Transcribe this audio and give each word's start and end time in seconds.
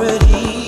already 0.00 0.59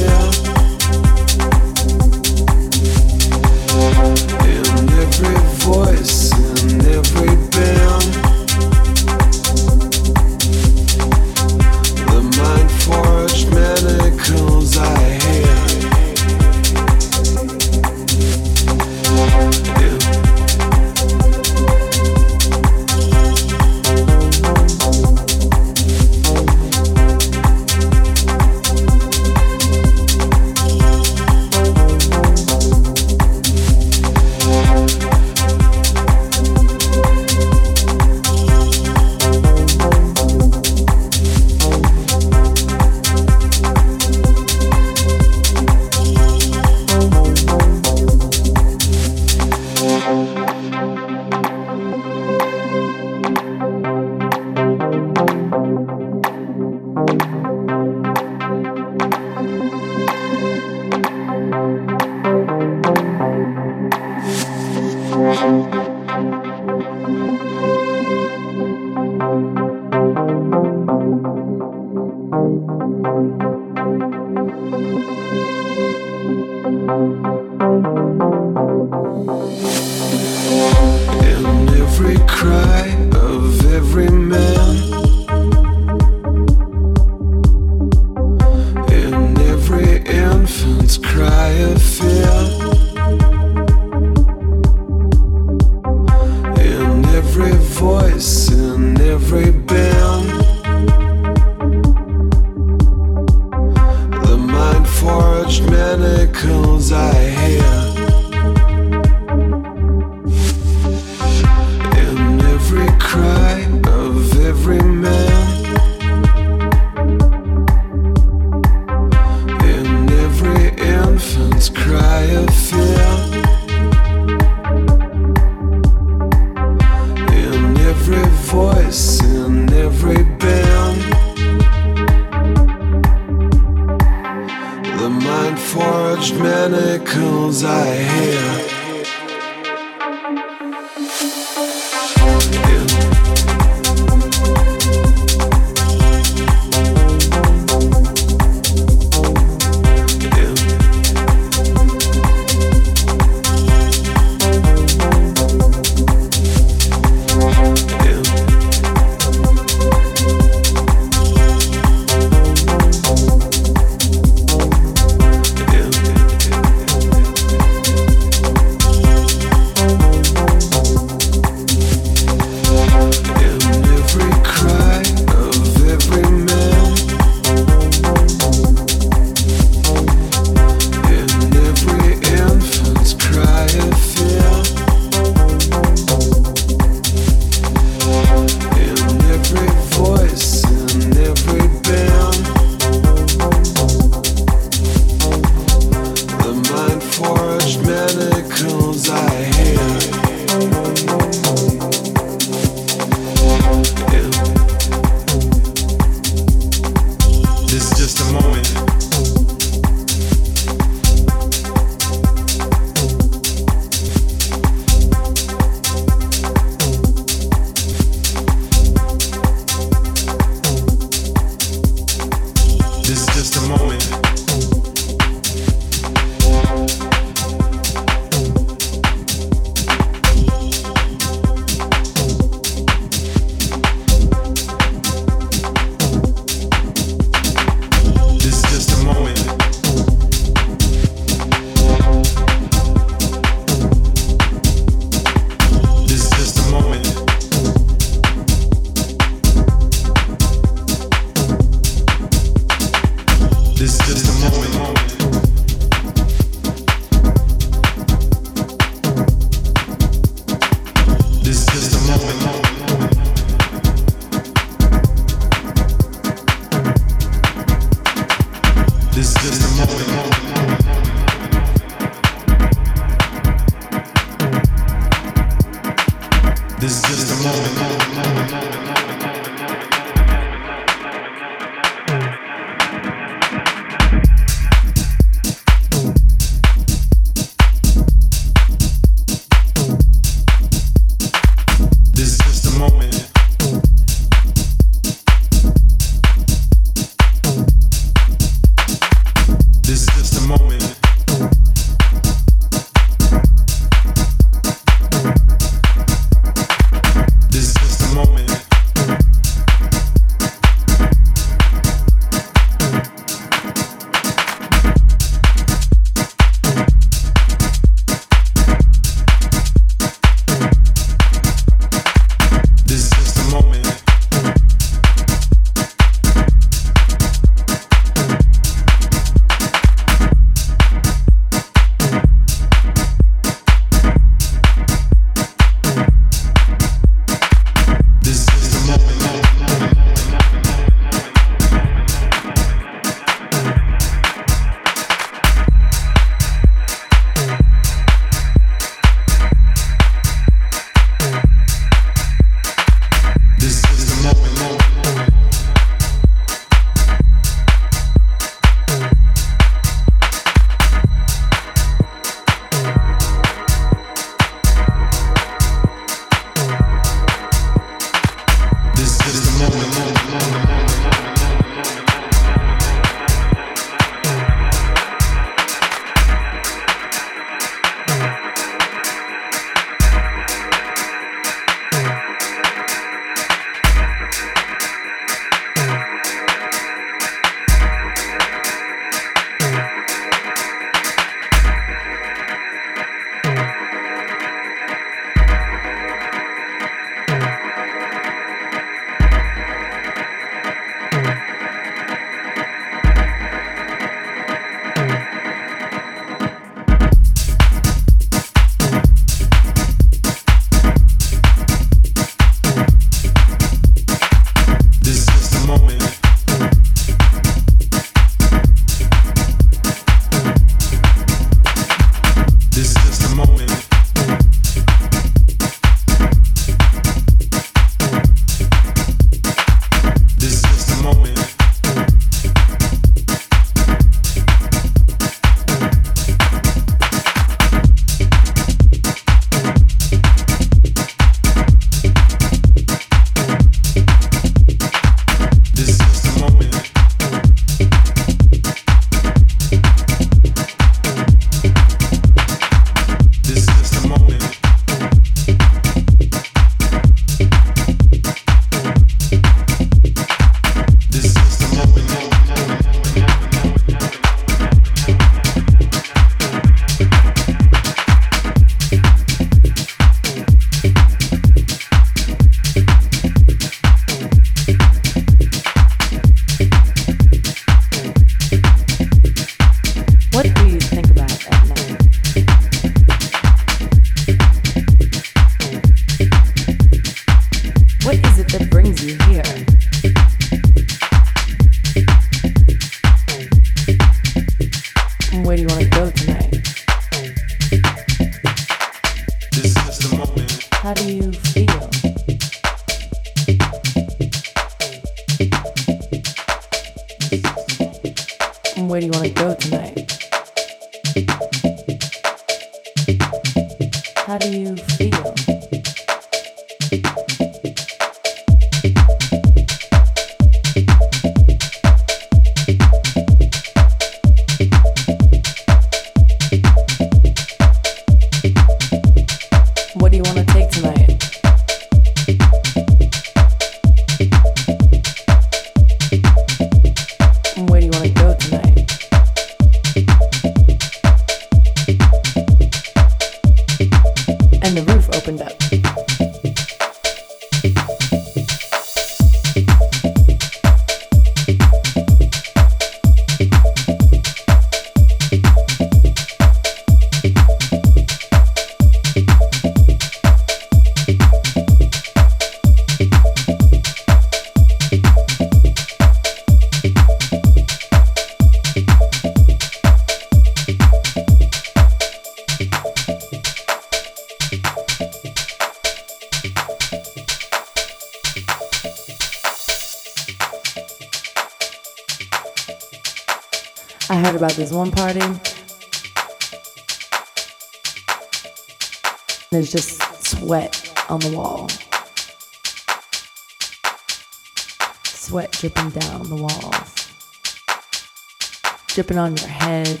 dripping 598.94 599.18
on 599.18 599.36
your 599.36 599.48
head, 599.48 600.00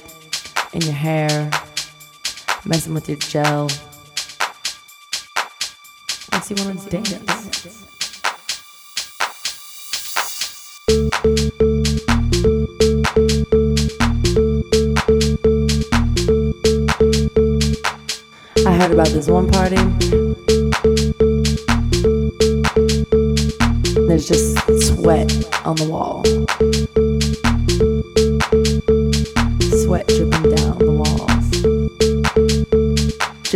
and 0.72 0.84
your 0.84 0.94
hair, 0.94 1.50
messing 2.64 2.94
with 2.94 3.08
your 3.08 3.18
gel. 3.18 3.68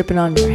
Triple 0.08 0.24
Angle. 0.24 0.47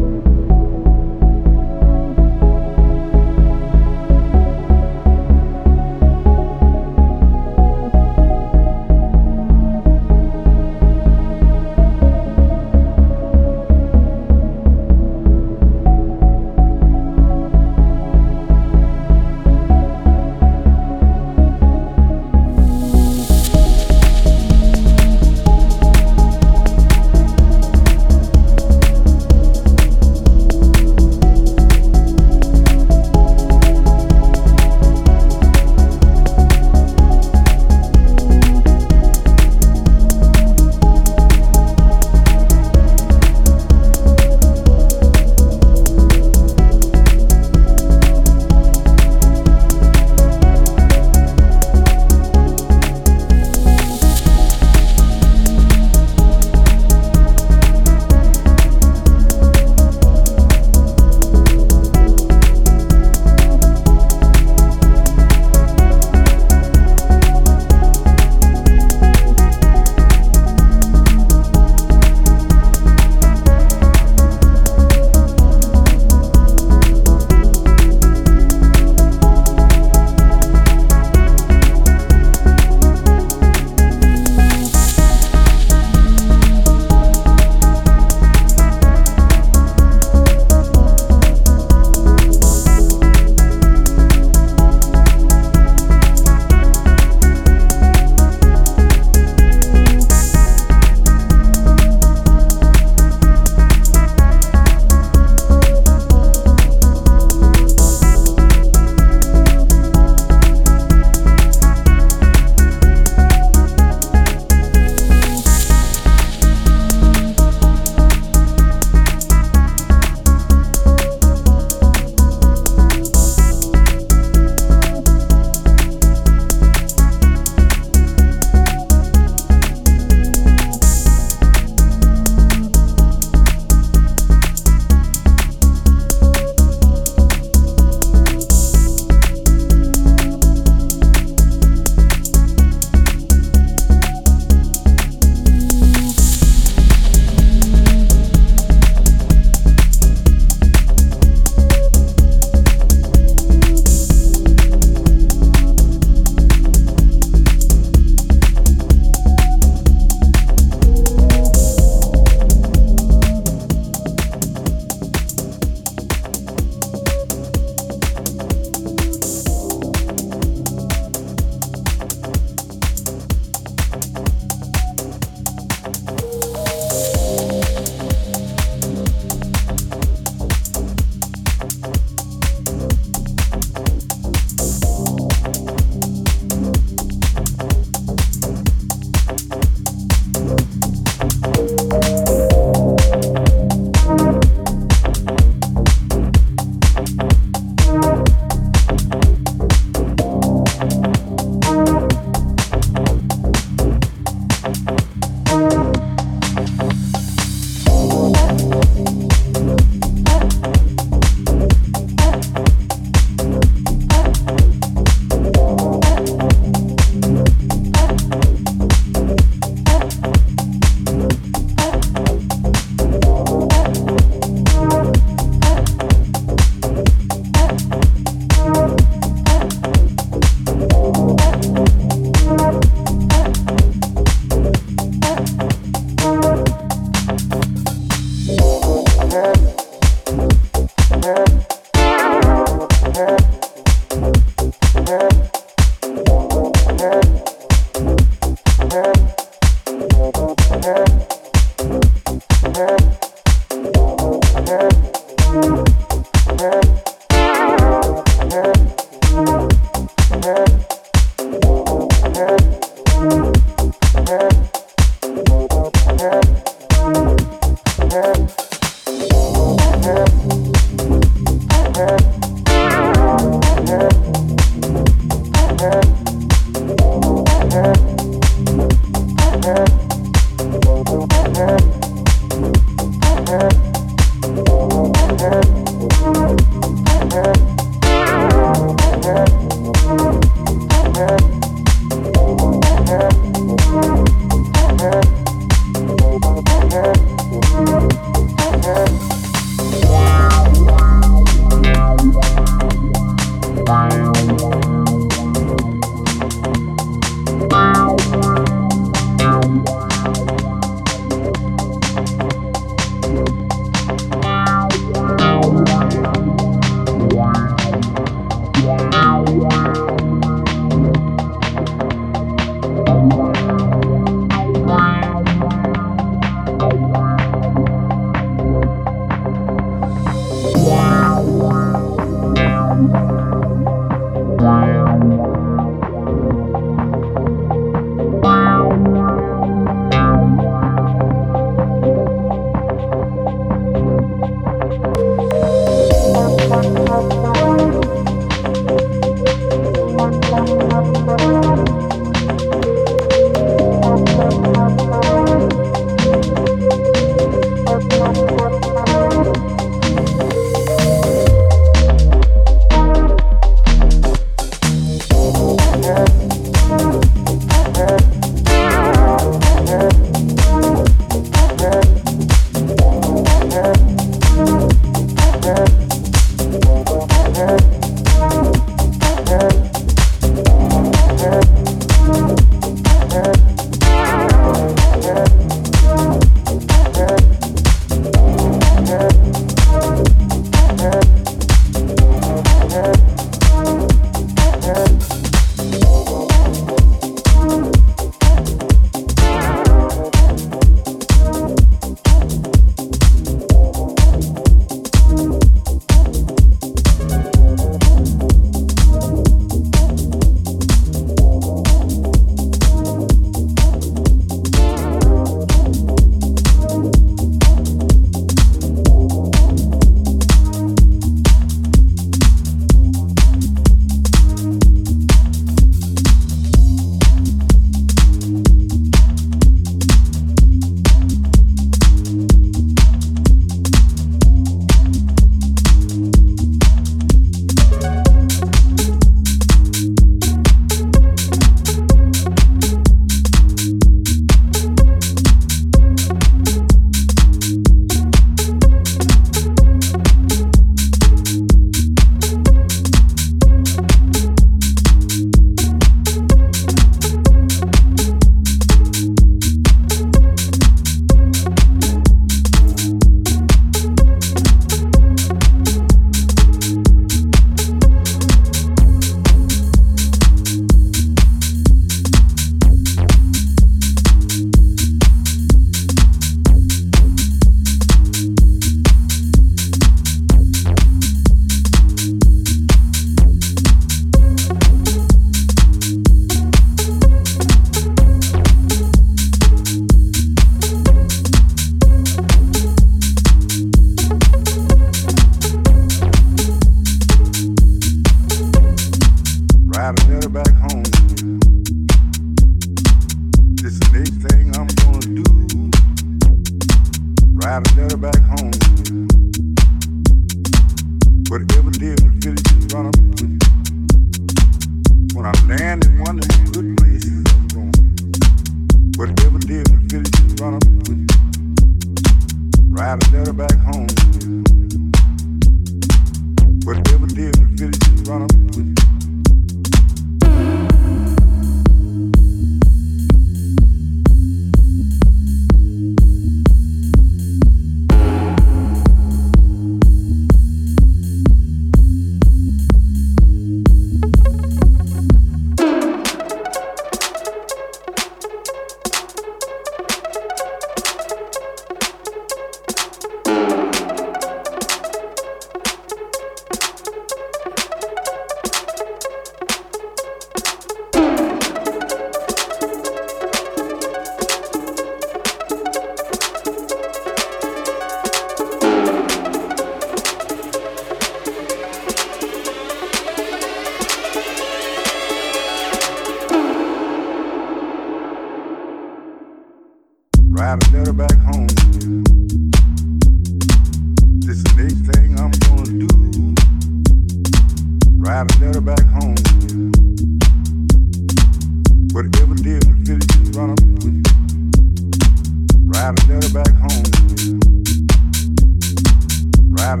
When 599.84 600.00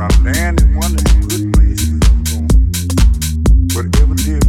I'm 0.00 0.26
in 0.26 0.74
one 0.74 0.94
of 0.96 1.04
good 1.28 1.52
places, 1.52 2.00
whatever 3.76 4.14
did 4.14 4.42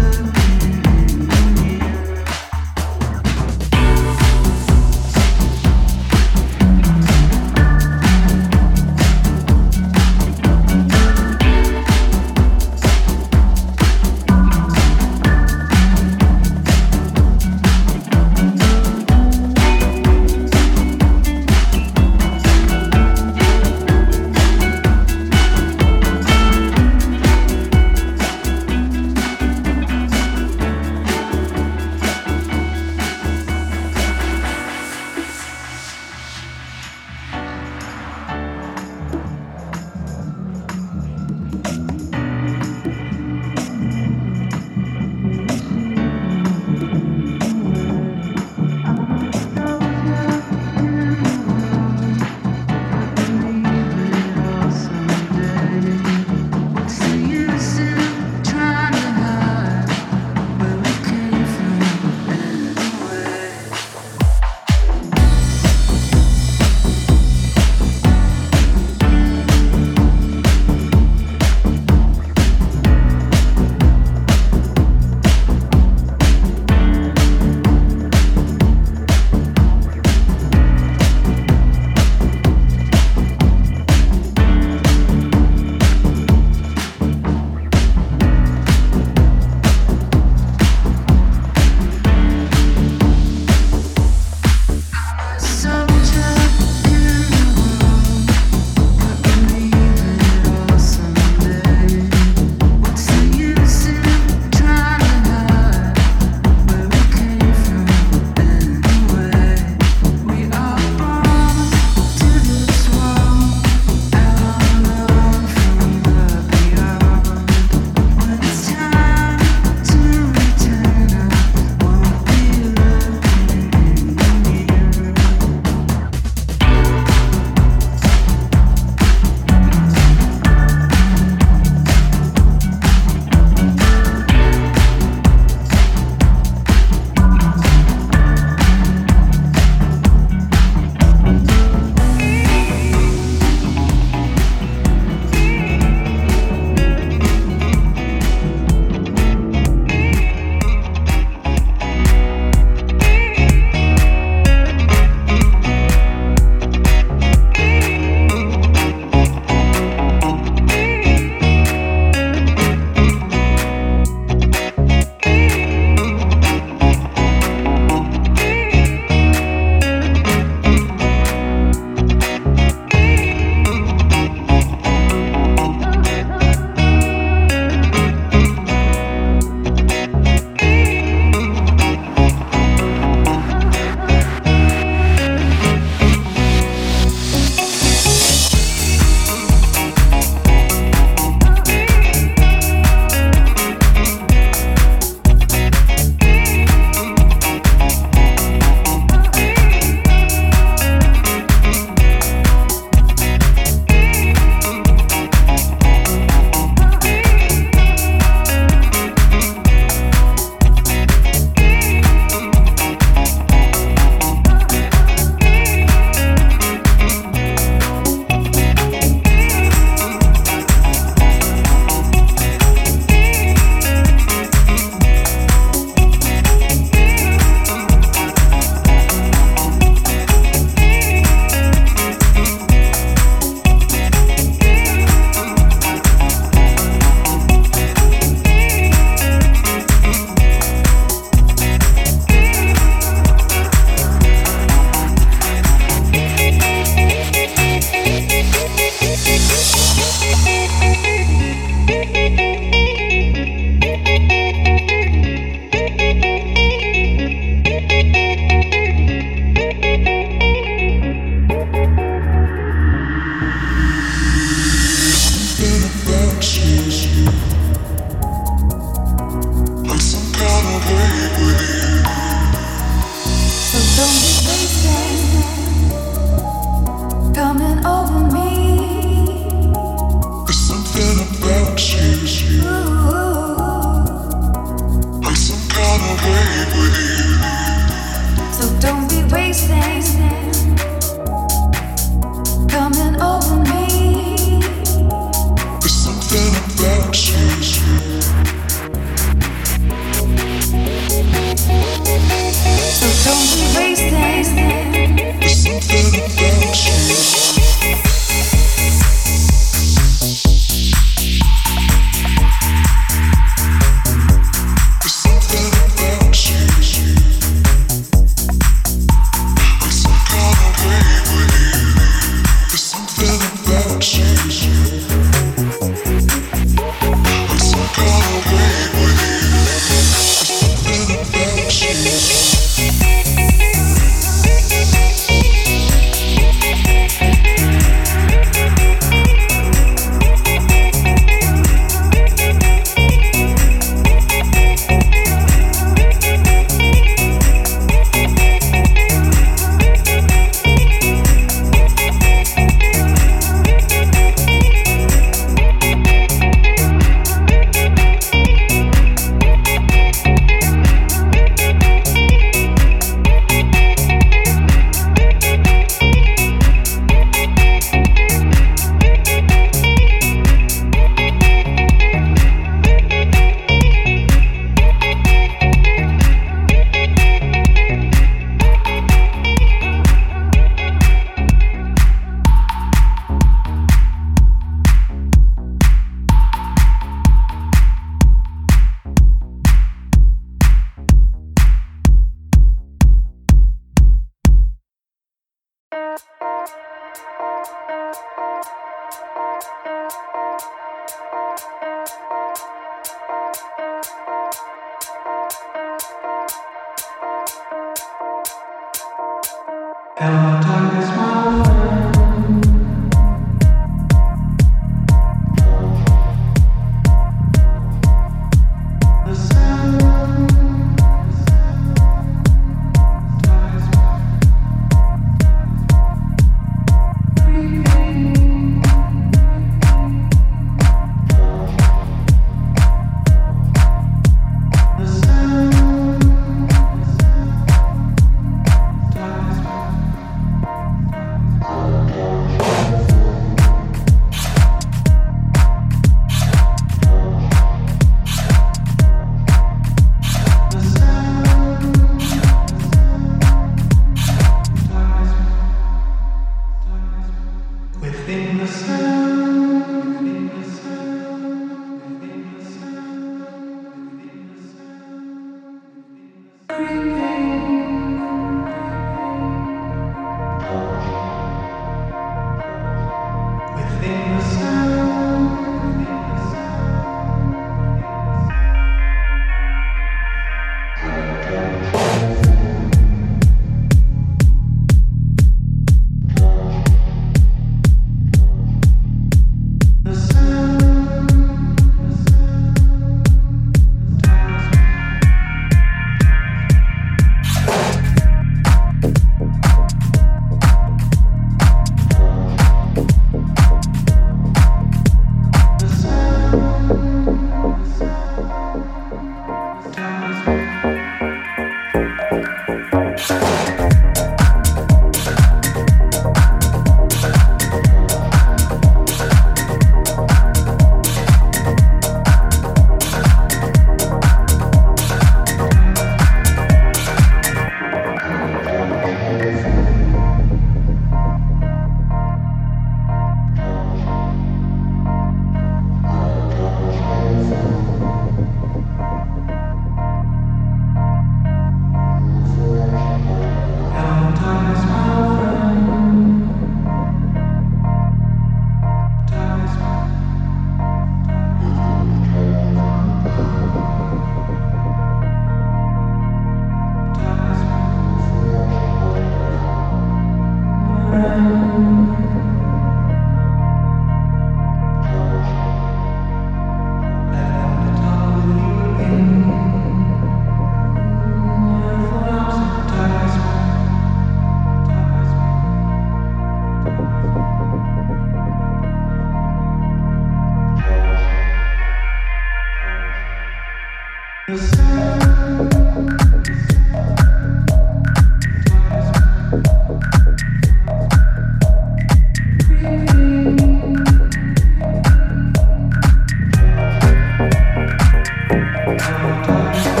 voltar. 599.09 600.00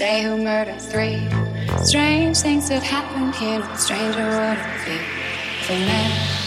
Say 0.00 0.22
who 0.22 0.38
murdered 0.38 0.80
three. 0.80 1.28
Strange 1.84 2.38
things 2.38 2.70
that 2.70 2.82
happened 2.82 3.34
here. 3.34 3.58
No 3.58 3.76
stranger 3.76 4.24
would 4.24 4.56
it 4.56 4.84
be 4.86 4.96
if 5.60 5.68
a. 5.68 6.39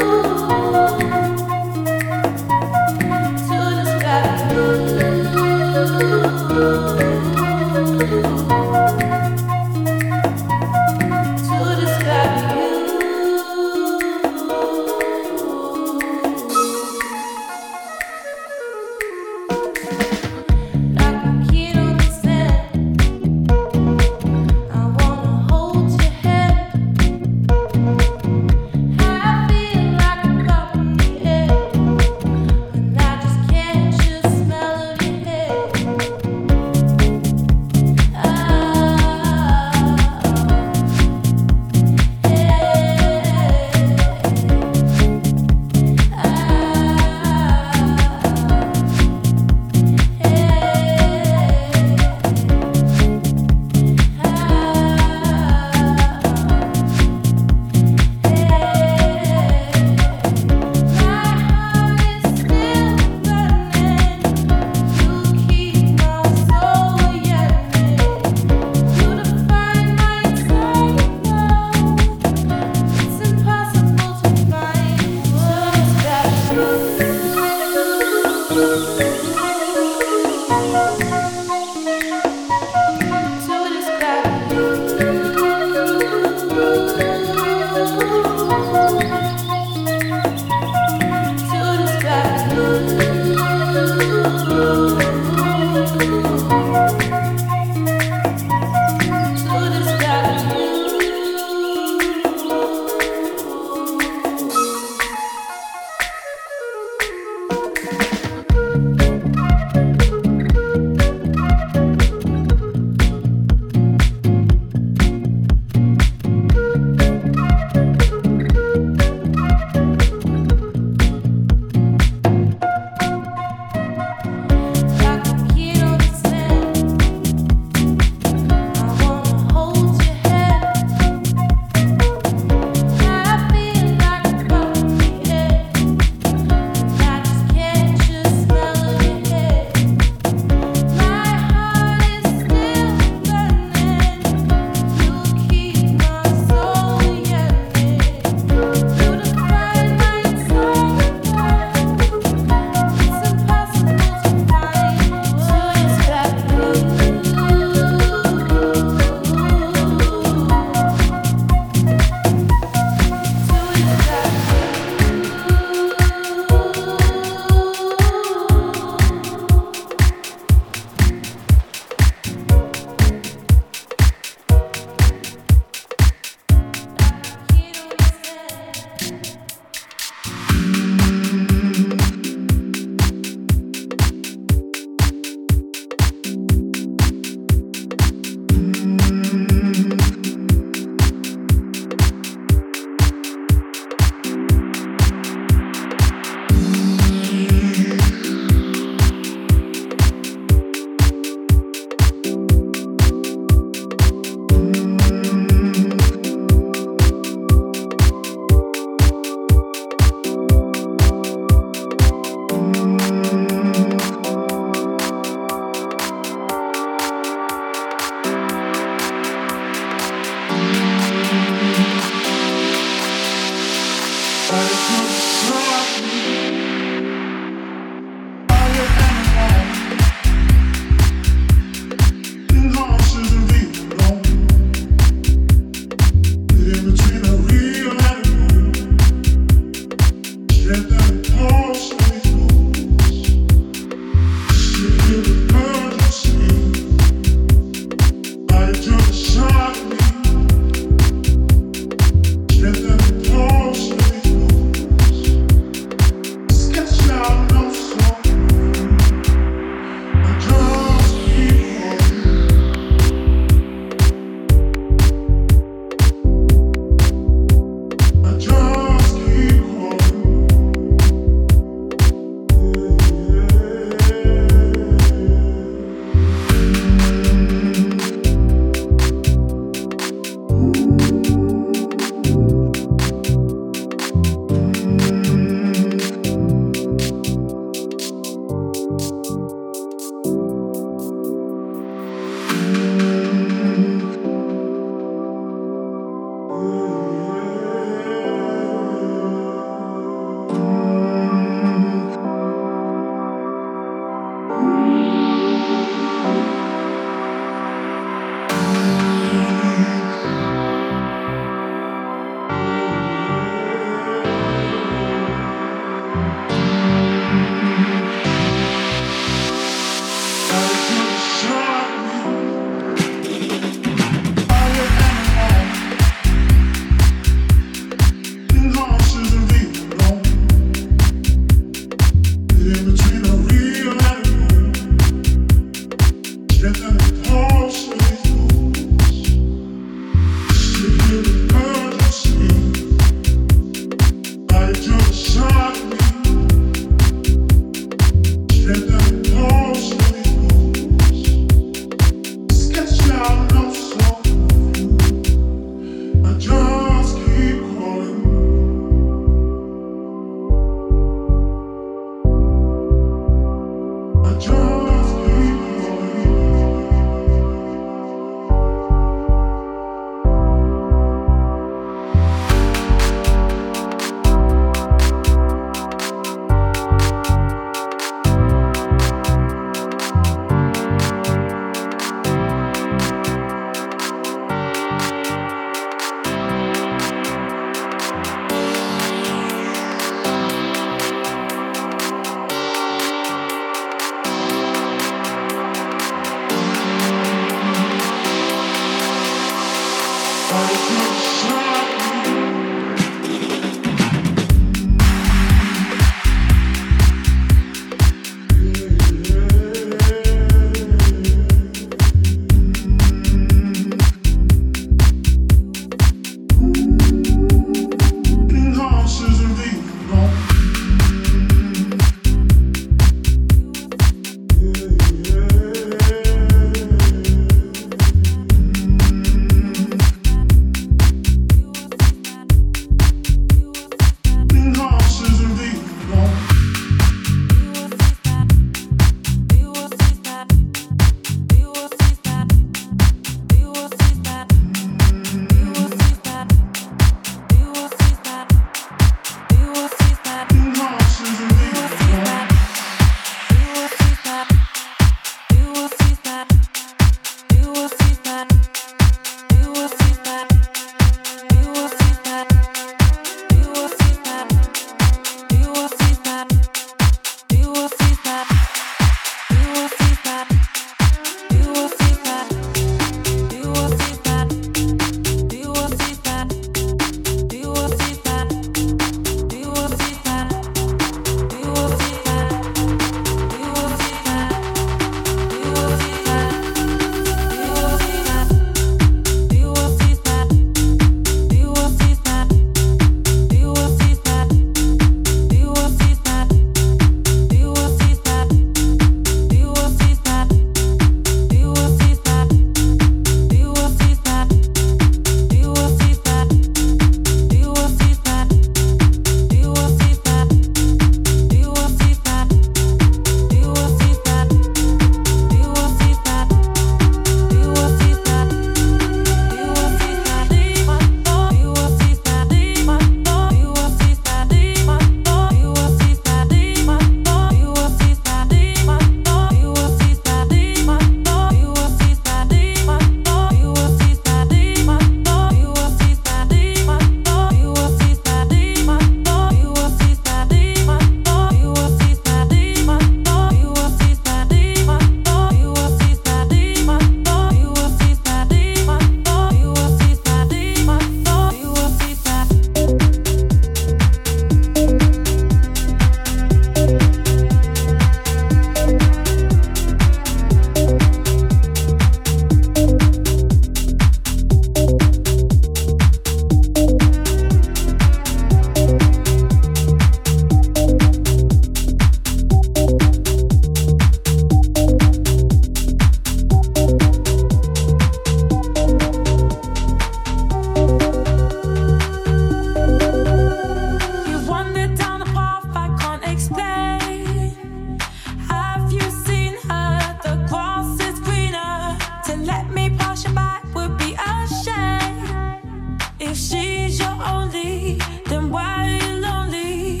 let 592.64 592.74
me 592.74 592.96
pass 592.96 593.24
you 593.24 593.32
by 593.34 593.60
would 593.74 593.96
be 593.98 594.14
a 594.14 594.48
shame. 594.62 595.98
If 596.18 596.36
she's 596.36 596.98
your 596.98 597.16
only, 597.26 597.98
then 598.26 598.50
why 598.50 598.84
are 598.84 599.06
you 599.06 599.20
lonely? 599.20 600.00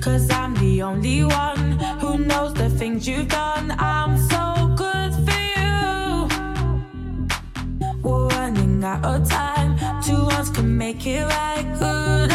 Cause 0.00 0.30
I'm 0.30 0.54
the 0.54 0.82
only 0.82 1.24
one 1.24 1.78
who 2.00 2.18
knows 2.18 2.54
the 2.54 2.68
things 2.70 3.06
you've 3.06 3.28
done. 3.28 3.74
I'm 3.78 4.16
so 4.16 4.74
good 4.76 5.12
for 5.24 5.40
you. 5.58 6.28
We're 8.02 8.28
running 8.28 8.82
out 8.84 9.04
of 9.04 9.28
time, 9.28 9.76
two 10.02 10.24
ones 10.24 10.50
can 10.50 10.76
make 10.76 11.06
it 11.06 11.24
right. 11.24 11.66
Could 11.78 12.32